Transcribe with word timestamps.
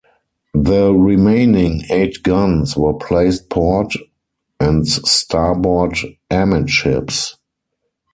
The 0.55 0.91
remaining 0.95 1.83
eight 1.91 2.23
guns 2.23 2.75
were 2.75 2.95
placed 2.95 3.49
port 3.49 3.93
and 4.59 4.87
starboard 4.87 5.95
amidships. 6.31 7.35